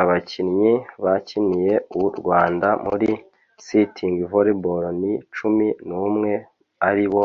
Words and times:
Abakinnyi 0.00 0.72
bakiniye 1.04 1.74
u 2.02 2.02
Rwanda 2.18 2.68
muri 2.86 3.10
Sitting 3.64 4.16
Volleyball 4.30 4.84
ni 5.00 5.12
cumi 5.34 5.66
n’umwe 5.88 6.32
ari 6.88 7.06
bo 7.12 7.24